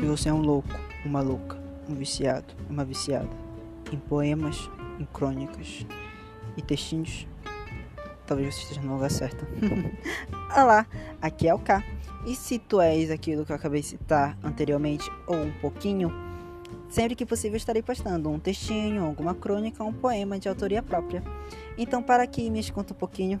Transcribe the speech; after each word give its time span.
se 0.00 0.06
você 0.06 0.30
é 0.30 0.32
um 0.32 0.40
louco, 0.40 0.70
uma 1.04 1.20
louca, 1.20 1.58
um 1.86 1.94
viciado, 1.94 2.54
uma 2.70 2.86
viciada 2.86 3.28
em 3.92 3.98
poemas, 3.98 4.70
em 4.98 5.04
crônicas 5.04 5.86
e 6.56 6.62
textinhos, 6.62 7.28
talvez 8.26 8.54
você 8.54 8.62
esteja 8.62 8.80
no 8.80 8.94
lugar 8.94 9.10
certo. 9.10 9.46
Olá, 10.56 10.86
aqui 11.20 11.46
é 11.46 11.54
o 11.54 11.58
K. 11.58 11.84
E 12.26 12.34
se 12.34 12.58
tu 12.58 12.80
és 12.80 13.10
aquilo 13.10 13.44
que 13.44 13.52
eu 13.52 13.56
acabei 13.56 13.82
de 13.82 13.88
citar 13.88 14.38
anteriormente, 14.42 15.10
ou 15.26 15.36
um 15.36 15.52
pouquinho, 15.60 16.10
sempre 16.88 17.14
que 17.14 17.26
possível 17.26 17.58
estarei 17.58 17.82
postando 17.82 18.30
um 18.30 18.38
textinho, 18.38 19.04
alguma 19.04 19.34
crônica, 19.34 19.84
um 19.84 19.92
poema 19.92 20.38
de 20.38 20.48
autoria 20.48 20.82
própria. 20.82 21.22
Então, 21.76 22.02
para 22.02 22.26
que 22.26 22.48
me 22.48 22.70
conta 22.70 22.94
um 22.94 22.96
pouquinho 22.96 23.38